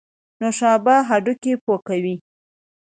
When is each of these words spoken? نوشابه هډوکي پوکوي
نوشابه 0.41 0.95
هډوکي 1.09 1.53
پوکوي 1.65 2.15